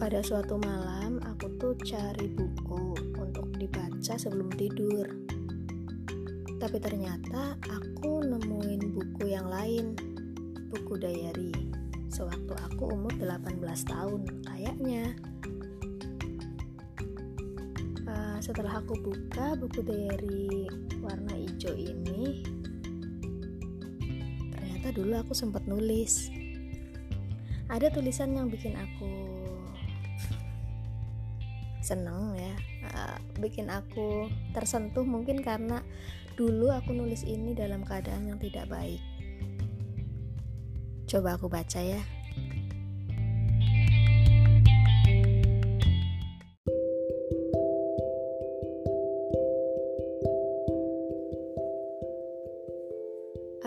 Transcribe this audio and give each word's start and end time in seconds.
Pada 0.00 0.24
suatu 0.24 0.56
malam, 0.56 1.20
aku 1.20 1.60
tuh 1.60 1.76
cari 1.84 2.24
buku 2.32 2.96
untuk 3.20 3.52
dibaca 3.60 4.16
sebelum 4.16 4.48
tidur. 4.56 5.04
Tapi 6.56 6.80
ternyata 6.80 7.60
aku 7.68 8.24
nemuin 8.24 8.96
buku 8.96 9.28
yang 9.28 9.52
lain, 9.52 9.92
buku 10.72 10.96
diary. 10.96 11.52
Sewaktu 12.08 12.48
aku 12.48 12.96
umur 12.96 13.12
18 13.20 13.60
tahun, 13.60 14.24
kayaknya. 14.48 15.12
Uh, 18.08 18.40
setelah 18.40 18.80
aku 18.80 18.96
buka 19.04 19.52
buku 19.60 19.84
diary 19.84 20.64
warna 21.04 21.36
hijau 21.36 21.76
ini, 21.76 22.40
ternyata 24.48 24.96
dulu 24.96 25.12
aku 25.20 25.36
sempat 25.36 25.68
nulis. 25.68 26.32
Ada 27.68 27.92
tulisan 27.92 28.32
yang 28.32 28.48
bikin 28.48 28.80
aku 28.80 29.40
seneng 31.80 32.36
ya. 32.36 32.54
Uh, 32.92 33.16
bikin 33.40 33.68
aku 33.72 34.28
tersentuh 34.52 35.04
mungkin 35.04 35.40
karena 35.40 35.84
dulu 36.36 36.72
aku 36.72 36.96
nulis 36.96 37.24
ini 37.24 37.52
dalam 37.52 37.84
keadaan 37.84 38.32
yang 38.32 38.38
tidak 38.40 38.68
baik. 38.68 39.00
Coba 41.10 41.34
aku 41.36 41.50
baca 41.50 41.80
ya. 41.82 42.00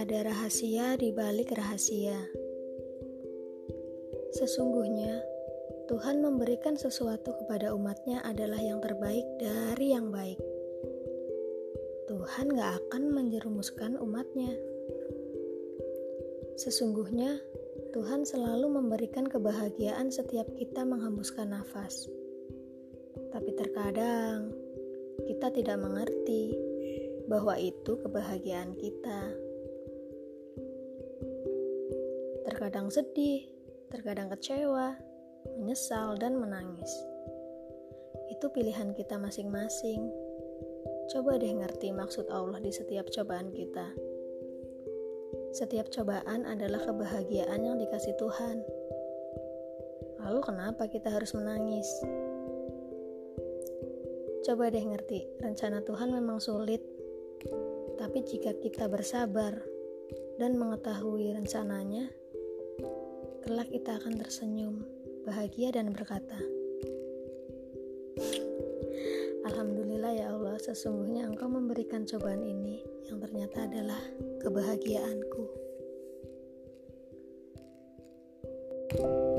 Ada 0.00 0.32
rahasia 0.32 0.96
di 0.96 1.12
balik 1.12 1.52
rahasia. 1.52 2.16
Sesungguhnya, 4.32 5.29
Tuhan 5.90 6.22
memberikan 6.22 6.78
sesuatu 6.78 7.34
kepada 7.34 7.74
umatnya 7.74 8.22
adalah 8.22 8.62
yang 8.62 8.78
terbaik 8.78 9.26
dari 9.42 9.90
yang 9.90 10.14
baik. 10.14 10.38
Tuhan 12.06 12.46
gak 12.54 12.78
akan 12.78 13.10
menjerumuskan 13.10 13.98
umatnya. 13.98 14.54
Sesungguhnya, 16.54 17.42
Tuhan 17.90 18.22
selalu 18.22 18.70
memberikan 18.70 19.26
kebahagiaan 19.26 20.14
setiap 20.14 20.46
kita 20.54 20.86
menghembuskan 20.86 21.58
nafas. 21.58 22.06
Tapi 23.34 23.50
terkadang, 23.58 24.54
kita 25.26 25.50
tidak 25.50 25.74
mengerti 25.82 26.54
bahwa 27.26 27.58
itu 27.58 27.98
kebahagiaan 27.98 28.78
kita. 28.78 29.34
Terkadang 32.46 32.94
sedih, 32.94 33.42
terkadang 33.90 34.30
kecewa, 34.30 35.09
menyesal, 35.58 36.16
dan 36.18 36.36
menangis. 36.36 36.90
Itu 38.30 38.48
pilihan 38.50 38.94
kita 38.94 39.18
masing-masing. 39.18 40.06
Coba 41.10 41.36
deh 41.36 41.50
ngerti 41.50 41.90
maksud 41.90 42.30
Allah 42.30 42.62
di 42.62 42.70
setiap 42.70 43.10
cobaan 43.10 43.50
kita. 43.50 43.90
Setiap 45.50 45.90
cobaan 45.90 46.46
adalah 46.46 46.78
kebahagiaan 46.78 47.66
yang 47.66 47.76
dikasih 47.76 48.14
Tuhan. 48.14 48.62
Lalu 50.22 50.40
kenapa 50.46 50.86
kita 50.86 51.10
harus 51.10 51.34
menangis? 51.34 51.88
Coba 54.46 54.70
deh 54.70 54.82
ngerti, 54.82 55.26
rencana 55.42 55.82
Tuhan 55.82 56.14
memang 56.14 56.38
sulit. 56.38 56.80
Tapi 57.98 58.24
jika 58.24 58.54
kita 58.56 58.86
bersabar 58.86 59.58
dan 60.38 60.54
mengetahui 60.56 61.34
rencananya, 61.34 62.08
kelak 63.42 63.68
kita 63.68 63.98
akan 63.98 64.16
tersenyum 64.16 64.99
bahagia 65.24 65.74
dan 65.74 65.92
berkata, 65.92 66.38
Alhamdulillah 69.48 70.12
ya 70.16 70.26
Allah, 70.32 70.56
sesungguhnya 70.60 71.28
Engkau 71.28 71.48
memberikan 71.48 72.04
cobaan 72.04 72.44
ini 72.44 72.80
yang 73.08 73.18
ternyata 73.18 73.66
adalah 73.66 74.00
kebahagiaanku. 74.40 75.44
thank 78.90 79.06
you 79.06 79.29